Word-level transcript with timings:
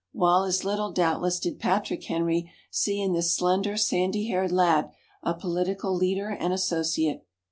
While 0.13 0.45
as 0.45 0.65
little, 0.65 0.91
doubtless, 0.91 1.39
did 1.39 1.59
Patrick 1.59 2.03
Henry 2.05 2.51
see 2.71 2.99
in 2.99 3.13
this 3.13 3.35
slender 3.35 3.77
sandy 3.77 4.29
haired 4.29 4.51
lad, 4.51 4.89
a 5.21 5.35
political 5.35 5.93
leader 5.95 6.29
and 6.29 6.51
associate. 6.51 7.23